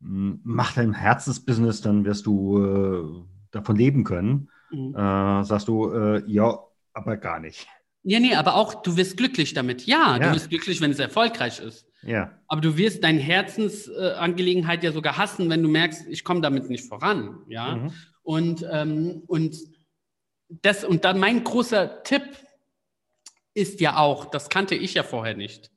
[0.00, 4.50] mach dein Herzensbusiness, dann wirst du äh, davon leben können.
[4.70, 4.94] Mhm.
[4.94, 6.58] Äh, sagst du, äh, ja,
[6.92, 7.66] aber gar nicht.
[8.02, 9.86] Ja, nee, aber auch du wirst glücklich damit.
[9.86, 10.18] Ja, ja.
[10.18, 11.86] du wirst glücklich, wenn es erfolgreich ist.
[12.02, 12.38] Ja.
[12.48, 16.86] Aber du wirst deine Herzensangelegenheit ja sogar hassen, wenn du merkst, ich komme damit nicht
[16.86, 17.38] voran.
[17.48, 17.76] Ja.
[17.76, 17.92] Mhm.
[18.24, 19.56] Und, ähm, und
[20.48, 22.24] das, und dann mein großer Tipp
[23.54, 25.70] ist ja auch, das kannte ich ja vorher nicht,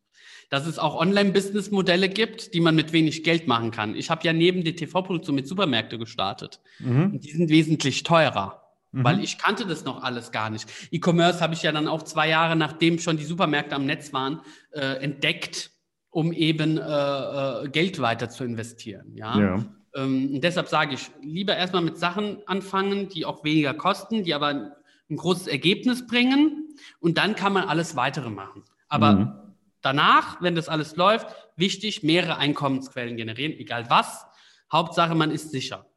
[0.49, 3.95] dass es auch Online-Business-Modelle gibt, die man mit wenig Geld machen kann.
[3.95, 6.61] Ich habe ja neben der TV-Produktion mit Supermärkte gestartet.
[6.79, 7.19] Mhm.
[7.19, 8.63] die sind wesentlich teurer.
[8.93, 9.03] Mhm.
[9.03, 10.69] Weil ich kannte das noch alles gar nicht.
[10.91, 14.41] E-Commerce habe ich ja dann auch zwei Jahre, nachdem schon die Supermärkte am Netz waren,
[14.71, 15.71] äh, entdeckt,
[16.09, 19.13] um eben äh, äh, Geld weiter zu investieren.
[19.15, 19.37] Ja.
[19.37, 19.65] ja.
[19.97, 24.71] Ähm, deshalb sage ich, lieber erstmal mit Sachen anfangen, die auch weniger kosten, die aber
[25.09, 28.63] ein großes Ergebnis bringen und dann kann man alles weitere machen.
[28.87, 29.33] Aber mhm.
[29.81, 34.25] danach, wenn das alles läuft, wichtig, mehrere Einkommensquellen generieren, egal was.
[34.71, 35.87] Hauptsache, man ist sicher.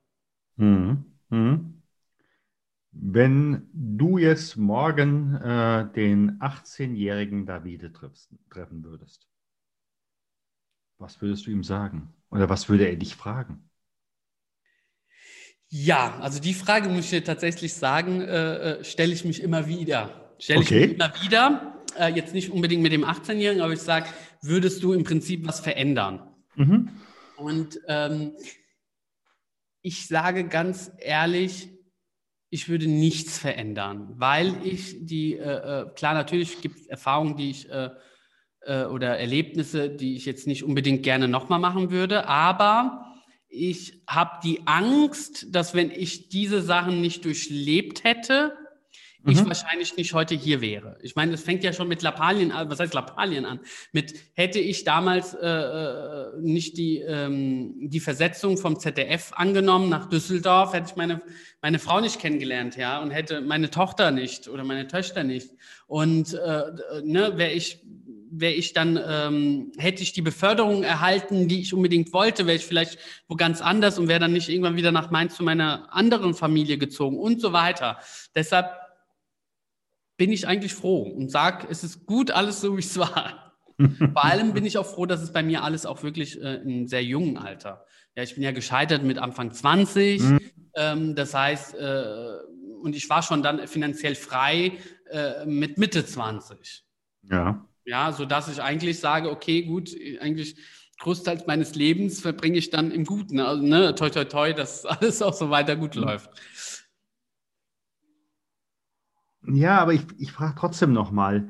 [0.57, 1.05] Mhm.
[1.29, 1.83] Mhm.
[2.93, 9.29] Wenn du jetzt morgen äh, den 18-jährigen Davide triffst, treffen würdest,
[10.99, 12.13] was würdest du ihm sagen?
[12.31, 13.70] Oder was würde er dich fragen?
[15.71, 19.69] Ja, also die Frage muss ich dir tatsächlich sagen, äh, äh stelle ich mich immer
[19.69, 20.35] wieder.
[20.39, 20.79] Stelle okay.
[20.79, 21.77] ich mich immer wieder.
[21.97, 24.07] Äh, jetzt nicht unbedingt mit dem 18-Jährigen, aber ich sage,
[24.43, 26.23] würdest du im Prinzip was verändern?
[26.57, 26.91] Mhm.
[27.37, 28.33] Und ähm,
[29.83, 31.69] ich sage ganz ehrlich,
[32.51, 37.51] ich würde nichts verändern, weil ich die, äh, äh klar, natürlich gibt es Erfahrungen, die
[37.51, 37.91] ich äh,
[38.63, 43.10] äh, oder Erlebnisse, die ich jetzt nicht unbedingt gerne nochmal machen würde, aber
[43.51, 48.57] ich habe die Angst, dass wenn ich diese Sachen nicht durchlebt hätte,
[49.25, 49.33] mhm.
[49.33, 50.97] ich wahrscheinlich nicht heute hier wäre.
[51.03, 52.71] Ich meine, es fängt ja schon mit Lappalien an.
[52.71, 53.59] Was heißt Lappalien an?
[53.93, 60.09] Mit hätte ich damals äh, äh nicht die, ähm, die Versetzung vom ZDF angenommen nach
[60.09, 61.21] Düsseldorf, hätte ich meine,
[61.61, 65.51] meine Frau nicht kennengelernt, ja, und hätte meine Tochter nicht oder meine Töchter nicht.
[65.89, 66.63] Und äh,
[67.03, 67.81] ne, wäre ich
[68.31, 72.65] wäre ich dann, ähm, hätte ich die Beförderung erhalten, die ich unbedingt wollte, wäre ich
[72.65, 76.35] vielleicht wo ganz anders und wäre dann nicht irgendwann wieder nach Mainz zu meiner anderen
[76.35, 77.99] Familie gezogen und so weiter.
[78.35, 78.71] Deshalb
[80.17, 83.55] bin ich eigentlich froh und sage, es ist gut alles so, wie es war.
[84.13, 86.87] Vor allem bin ich auch froh, dass es bei mir alles auch wirklich äh, in
[86.87, 87.87] sehr jungen Alter.
[88.15, 90.21] Ja, ich bin ja gescheitert mit Anfang 20.
[90.21, 90.41] Mhm.
[90.75, 92.15] Ähm, das heißt, äh,
[92.83, 94.73] und ich war schon dann finanziell frei
[95.11, 96.85] äh, mit Mitte 20.
[97.23, 97.67] Ja.
[97.91, 100.55] Ja, so dass ich eigentlich sage, okay, gut, eigentlich
[101.01, 103.41] Großteils meines Lebens verbringe ich dann im Guten.
[103.41, 106.03] Also, ne, toi, toi, toi, dass alles auch so weiter gut mhm.
[106.03, 106.31] läuft.
[109.43, 111.49] Ja, aber ich, ich frage trotzdem nochmal,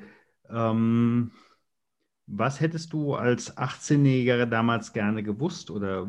[0.48, 1.32] ähm,
[2.26, 5.70] was hättest du als 18-Jähriger damals gerne gewusst?
[5.70, 6.06] Oder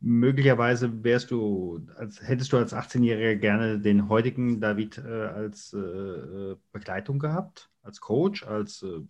[0.00, 6.54] möglicherweise wärst du, als, hättest du als 18-Jähriger gerne den heutigen David äh, als äh,
[6.72, 9.00] Begleitung gehabt, als Coach, als äh,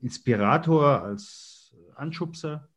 [0.00, 2.68] Inspirator, als Anschubser?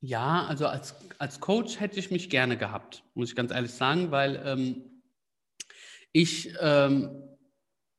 [0.00, 4.10] Ja, also als, als Coach hätte ich mich gerne gehabt, muss ich ganz ehrlich sagen,
[4.10, 5.02] weil ähm,
[6.12, 7.10] ich ähm,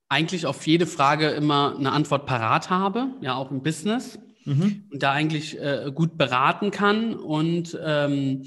[0.09, 4.85] eigentlich auf jede Frage immer eine Antwort parat habe, ja auch im Business mhm.
[4.91, 8.45] und da eigentlich äh, gut beraten kann und ähm,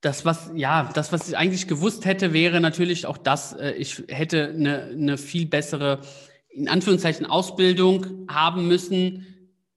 [0.00, 4.02] das, was, ja, das, was ich eigentlich gewusst hätte, wäre natürlich auch das, äh, ich
[4.08, 6.00] hätte eine, eine viel bessere,
[6.48, 9.26] in Anführungszeichen, Ausbildung haben müssen,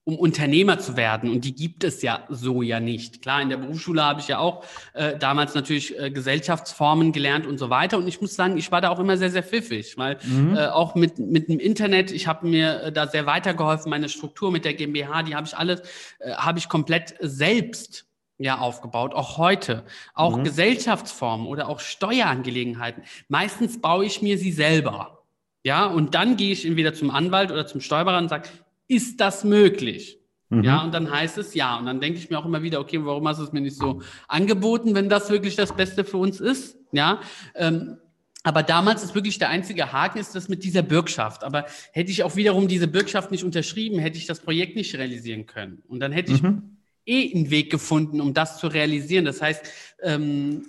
[0.06, 1.32] um Unternehmer zu werden.
[1.32, 3.22] Und die gibt es ja so ja nicht.
[3.22, 7.58] Klar, in der Berufsschule habe ich ja auch äh, damals natürlich äh, Gesellschaftsformen gelernt und
[7.58, 7.98] so weiter.
[7.98, 10.58] Und ich muss sagen, ich war da auch immer sehr, sehr pfiffig, weil mhm.
[10.58, 13.90] äh, auch mit, mit dem Internet, ich habe mir äh, da sehr weitergeholfen.
[13.90, 15.82] Meine Struktur mit der GmbH, die habe ich alles,
[16.20, 18.06] äh, habe ich komplett selbst
[18.44, 19.84] ja aufgebaut, auch heute.
[20.14, 20.44] Auch mhm.
[20.44, 23.04] Gesellschaftsformen oder auch Steuerangelegenheiten.
[23.28, 25.24] Meistens baue ich mir sie selber.
[25.64, 28.50] Ja, und dann gehe ich entweder zum Anwalt oder zum Steuerberater und sage,
[28.88, 30.20] ist das möglich?
[30.50, 30.64] Mhm.
[30.64, 31.78] Ja, und dann heißt es ja.
[31.78, 33.78] Und dann denke ich mir auch immer wieder, okay, warum hast du es mir nicht
[33.78, 36.78] so angeboten, wenn das wirklich das Beste für uns ist?
[36.92, 37.22] Ja,
[37.56, 37.98] ähm,
[38.44, 41.46] aber damals ist wirklich der einzige Haken, ist das mit dieser Bürgschaft.
[41.46, 45.46] Aber hätte ich auch wiederum diese Bürgschaft nicht unterschrieben, hätte ich das Projekt nicht realisieren
[45.46, 45.82] können.
[45.88, 46.73] Und dann hätte mhm.
[47.06, 49.26] Eh einen Weg gefunden, um das zu realisieren.
[49.26, 49.66] Das heißt,
[50.02, 50.66] ähm,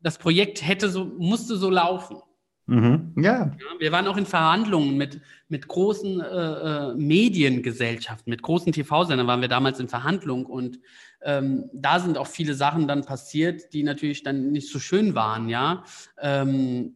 [0.00, 2.18] das Projekt hätte so, musste so laufen.
[2.66, 3.12] Mhm.
[3.16, 3.46] Ja.
[3.46, 3.52] ja.
[3.78, 9.40] Wir waren auch in Verhandlungen mit, mit großen äh, äh Mediengesellschaften, mit großen TV-Sendern waren
[9.40, 10.80] wir damals in Verhandlungen und
[11.22, 15.48] ähm, da sind auch viele Sachen dann passiert, die natürlich dann nicht so schön waren,
[15.48, 15.84] ja.
[16.20, 16.94] Ähm,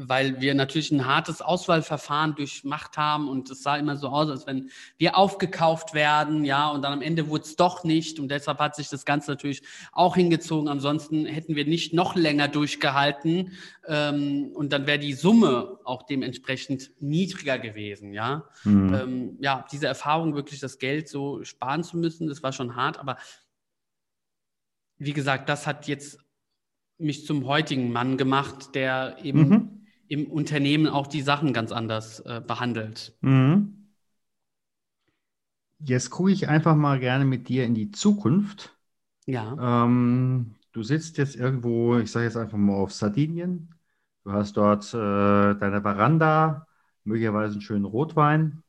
[0.00, 4.46] weil wir natürlich ein hartes Auswahlverfahren durchmacht haben und es sah immer so aus, als
[4.46, 8.60] wenn wir aufgekauft werden, ja, und dann am Ende wurde es doch nicht und deshalb
[8.60, 10.68] hat sich das Ganze natürlich auch hingezogen.
[10.68, 13.52] Ansonsten hätten wir nicht noch länger durchgehalten
[13.88, 18.44] ähm, und dann wäre die Summe auch dementsprechend niedriger gewesen, ja.
[18.62, 18.94] Mhm.
[18.94, 23.00] Ähm, ja, diese Erfahrung wirklich das Geld so sparen zu müssen, das war schon hart,
[23.00, 23.16] aber
[24.98, 26.20] wie gesagt, das hat jetzt
[26.98, 29.67] mich zum heutigen Mann gemacht, der eben mhm
[30.08, 33.16] im Unternehmen auch die Sachen ganz anders äh, behandelt.
[33.20, 33.88] Mhm.
[35.80, 38.76] Jetzt gucke ich einfach mal gerne mit dir in die Zukunft.
[39.26, 39.84] Ja.
[39.84, 43.74] Ähm, du sitzt jetzt irgendwo, ich sage jetzt einfach mal auf Sardinien.
[44.24, 44.96] Du hast dort äh,
[45.54, 46.66] deine Veranda,
[47.04, 48.62] möglicherweise einen schönen Rotwein.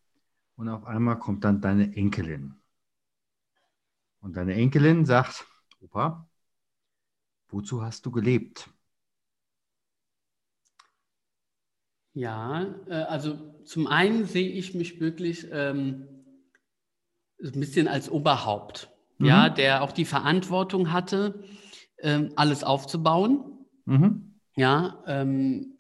[0.56, 2.56] Und auf einmal kommt dann deine Enkelin.
[4.22, 5.48] Und deine Enkelin sagt,
[5.80, 6.28] Opa,
[7.48, 8.70] wozu hast du gelebt?
[12.14, 16.08] Ja, äh, also zum einen sehe ich mich wirklich ähm,
[17.44, 19.28] ein bisschen als Oberhaupt, mhm.
[19.28, 21.44] ja, der auch die Verantwortung hatte,
[22.00, 23.68] ähm, alles aufzubauen.
[23.86, 24.40] Mhm.
[24.56, 25.78] Ja, ähm,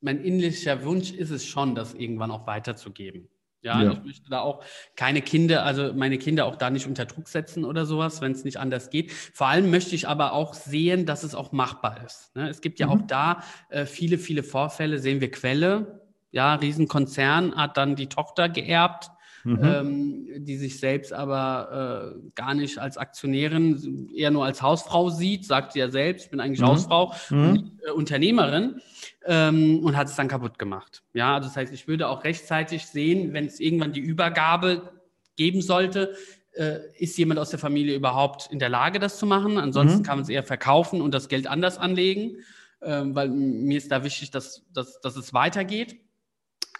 [0.00, 3.28] mein innerlicher Wunsch ist es schon, das irgendwann auch weiterzugeben.
[3.64, 4.62] Ja, ja, ich möchte da auch
[4.94, 8.44] keine Kinder, also meine Kinder auch da nicht unter Druck setzen oder sowas, wenn es
[8.44, 9.10] nicht anders geht.
[9.10, 12.36] Vor allem möchte ich aber auch sehen, dass es auch machbar ist.
[12.36, 12.50] Ne?
[12.50, 12.92] Es gibt ja mhm.
[12.92, 16.02] auch da äh, viele, viele Vorfälle, sehen wir Quelle.
[16.30, 19.10] Ja, Riesenkonzern hat dann die Tochter geerbt,
[19.44, 19.60] mhm.
[19.62, 25.46] ähm, die sich selbst aber äh, gar nicht als Aktionärin, eher nur als Hausfrau sieht,
[25.46, 26.66] sagt sie ja selbst, ich bin eigentlich mhm.
[26.66, 28.80] Hausfrau und nicht, äh, Unternehmerin
[29.26, 31.02] ähm, und hat es dann kaputt gemacht.
[31.12, 34.90] Ja, also das heißt, ich würde auch rechtzeitig sehen, wenn es irgendwann die Übergabe
[35.36, 36.14] geben sollte,
[36.52, 39.58] äh, ist jemand aus der Familie überhaupt in der Lage, das zu machen?
[39.58, 40.02] Ansonsten mhm.
[40.04, 42.38] kann man es eher verkaufen und das Geld anders anlegen,
[42.82, 45.96] ähm, weil mir ist da wichtig, dass, dass, dass es weitergeht.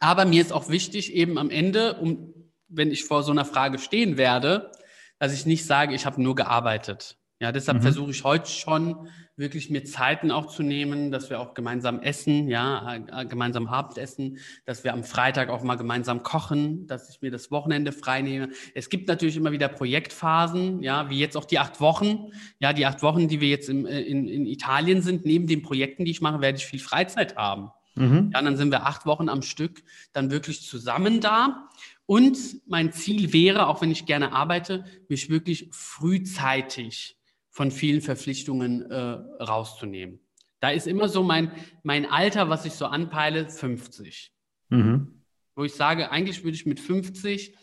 [0.01, 2.35] Aber mir ist auch wichtig, eben am Ende, um,
[2.75, 4.73] wenn ich vor so einer Frage stehen werde,
[5.19, 7.17] dass ich nicht sage, ich habe nur gearbeitet.
[7.41, 7.83] Ja, deshalb mhm.
[7.83, 12.49] versuche ich heute schon wirklich mir Zeiten auch zu nehmen, dass wir auch gemeinsam essen,
[12.49, 17.33] ja, äh, gemeinsam Abendessen, dass wir am Freitag auch mal gemeinsam kochen, dass ich mir
[17.33, 18.51] das Wochenende frei nehme.
[18.75, 22.31] Es gibt natürlich immer wieder Projektphasen, ja, wie jetzt auch die acht Wochen.
[22.61, 25.63] Ja, die acht Wochen, die wir jetzt im, äh, in, in Italien sind, neben den
[25.63, 27.71] Projekten, die ich mache, werde ich viel Freizeit haben.
[27.97, 28.31] Mhm.
[28.33, 29.83] Ja, dann sind wir acht Wochen am Stück
[30.13, 31.69] dann wirklich zusammen da.
[32.07, 37.19] Und mein Ziel wäre, auch wenn ich gerne arbeite, mich wirklich frühzeitig
[37.51, 38.97] von vielen Verpflichtungen äh,
[39.43, 40.21] rauszunehmen.
[40.61, 44.33] Da ist immer so mein, mein Alter, was ich so anpeile, 50.
[44.71, 45.23] Mhm.
[45.55, 47.55] Wo ich sage, eigentlich würde ich mit 50,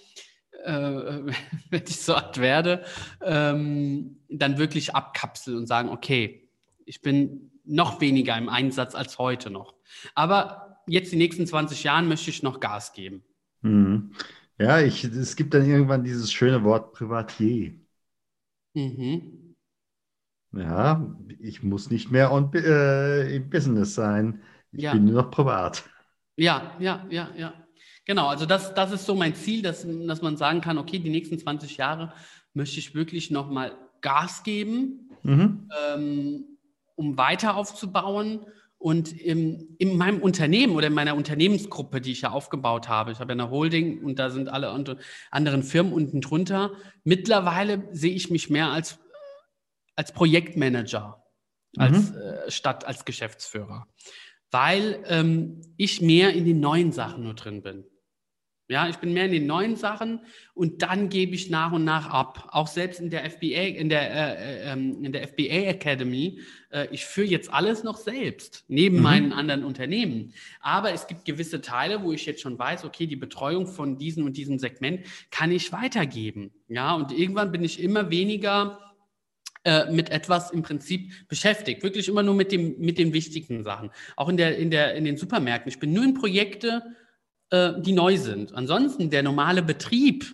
[0.64, 0.72] äh,
[1.70, 2.86] wenn ich so alt werde,
[3.22, 6.50] ähm, dann wirklich abkapseln und sagen, okay,
[6.86, 9.76] ich bin noch weniger im Einsatz als heute noch.
[10.16, 13.24] Aber jetzt die nächsten 20 Jahre möchte ich noch Gas geben.
[13.62, 14.12] Mhm.
[14.58, 17.74] Ja, ich, es gibt dann irgendwann dieses schöne Wort Privatier.
[18.74, 19.56] Mhm.
[20.54, 24.42] Ja, ich muss nicht mehr on, äh, im Business sein.
[24.72, 24.94] Ich ja.
[24.94, 25.84] bin nur noch privat.
[26.36, 27.54] Ja, ja, ja, ja.
[28.06, 31.10] Genau, also das, das ist so mein Ziel, dass, dass man sagen kann, okay, die
[31.10, 32.14] nächsten 20 Jahre
[32.54, 35.70] möchte ich wirklich nochmal Gas geben, mhm.
[35.88, 36.46] ähm,
[36.96, 38.46] um weiter aufzubauen.
[38.82, 43.20] Und im, in meinem Unternehmen oder in meiner Unternehmensgruppe, die ich ja aufgebaut habe, ich
[43.20, 44.70] habe ja eine Holding und da sind alle
[45.30, 46.72] anderen Firmen unten drunter.
[47.04, 48.98] Mittlerweile sehe ich mich mehr als
[49.96, 51.24] als Projektmanager,
[51.78, 52.18] als, mhm.
[52.18, 53.88] äh, statt als Geschäftsführer,
[54.50, 57.86] weil ähm, ich mehr in den neuen Sachen nur drin bin.
[58.72, 60.22] Ja, ich bin mehr in den neuen Sachen
[60.54, 62.48] und dann gebe ich nach und nach ab.
[62.52, 66.88] Auch selbst in der FBA, in der, äh, äh, ähm, in der FBA Academy, äh,
[66.90, 69.04] ich führe jetzt alles noch selbst, neben mhm.
[69.04, 70.34] meinen anderen Unternehmen.
[70.62, 74.24] Aber es gibt gewisse Teile, wo ich jetzt schon weiß, okay, die Betreuung von diesem
[74.24, 76.54] und diesem Segment kann ich weitergeben.
[76.70, 78.80] Ja, und irgendwann bin ich immer weniger
[79.64, 81.84] äh, mit etwas im Prinzip beschäftigt.
[81.84, 83.92] Wirklich immer nur mit, dem, mit den wichtigen Sachen.
[84.16, 85.70] Auch in, der, in, der, in den Supermärkten.
[85.70, 86.82] Ich bin nur in Projekte,
[87.52, 88.54] äh, die neu sind.
[88.54, 90.26] Ansonsten der normale Betrieb,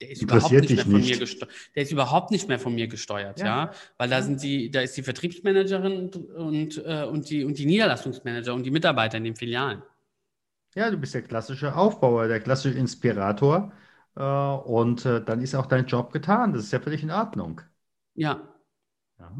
[0.00, 1.10] der ist überhaupt nicht mehr von nicht.
[1.10, 1.52] mir gesteuert.
[1.74, 3.46] Der ist überhaupt nicht mehr von mir gesteuert, ja.
[3.46, 3.70] ja?
[3.96, 8.54] Weil da sind die, da ist die Vertriebsmanagerin und, äh, und, die, und die Niederlassungsmanager
[8.54, 9.82] und die Mitarbeiter in den Filialen.
[10.74, 13.72] Ja, du bist der klassische Aufbauer, der klassische Inspirator.
[14.14, 16.52] Äh, und äh, dann ist auch dein Job getan.
[16.52, 17.60] Das ist ja völlig in Ordnung.
[18.14, 18.48] Ja,
[19.18, 19.32] ja.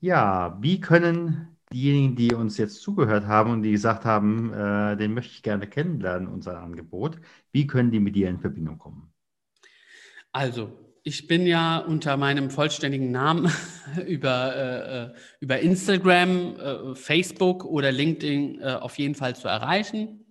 [0.00, 5.14] Ja, wie können diejenigen, die uns jetzt zugehört haben und die gesagt haben, äh, den
[5.14, 7.18] möchte ich gerne kennenlernen, unser Angebot,
[7.52, 9.12] wie können die mit dir in Verbindung kommen?
[10.32, 10.72] Also,
[11.08, 13.50] Ich bin ja unter meinem vollständigen Namen
[14.06, 20.26] über, äh, äh, über Instagram, äh, Facebook oder LinkedIn äh, auf jeden Fall zu erreichen.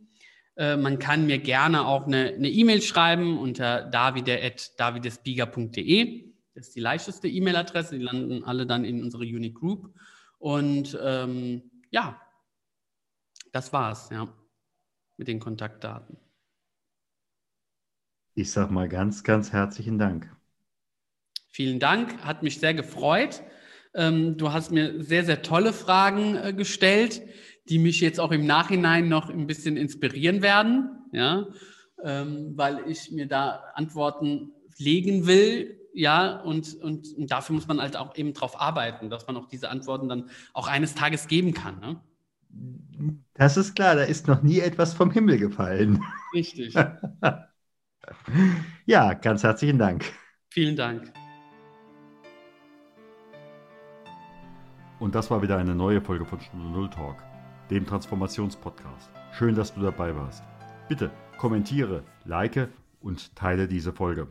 [0.56, 6.26] Äh, man kann mir gerne auch eine E-Mail e schreiben unter davide.davidesbieger.de.
[6.54, 7.98] Das ist die leichteste E-Mail-Adresse.
[7.98, 9.92] Die landen alle dann in unsere Unique Group.
[10.40, 12.22] Und ähm, ja,
[13.52, 14.28] das war's, ja,
[15.18, 16.18] mit den Kontaktdaten.
[18.36, 20.32] Ich sag mal ganz, ganz herzlichen Dank.
[21.50, 23.42] Vielen Dank, hat mich sehr gefreut.
[23.96, 27.24] Ähm, du hast mir sehr, sehr tolle Fragen äh, gestellt,
[27.68, 31.48] die mich jetzt auch im Nachhinein noch ein bisschen inspirieren werden, ja,
[32.04, 37.82] ähm, weil ich mir da Antworten legen will, ja, und, und, und, dafür muss man
[37.82, 41.56] halt auch eben drauf arbeiten, dass man auch diese Antworten dann auch eines Tages geben
[41.56, 41.80] kann.
[41.80, 43.20] Ne?
[43.34, 46.04] Das ist klar, da ist noch nie etwas vom Himmel gefallen.
[46.36, 46.76] Richtig.
[48.86, 50.06] ja, ganz herzlichen Dank.
[50.50, 51.12] Vielen Dank.
[55.00, 57.18] Und das war wieder eine neue Folge von Stunde Null Talk,
[57.72, 59.10] dem Transformationspodcast.
[59.32, 60.44] Schön, dass du dabei warst.
[60.88, 62.70] Bitte kommentiere, like
[63.02, 64.28] und teile diese Folge.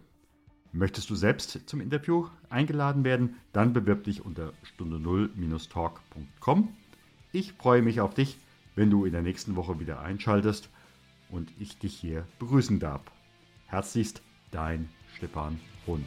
[0.76, 3.36] Möchtest du selbst zum Interview eingeladen werden?
[3.54, 6.68] Dann bewirb dich unter stunde null-talk.com.
[7.32, 8.36] Ich freue mich auf dich,
[8.74, 10.68] wenn du in der nächsten Woche wieder einschaltest
[11.30, 13.00] und ich dich hier begrüßen darf.
[13.68, 14.20] Herzlichst
[14.50, 16.04] dein Stefan Hund.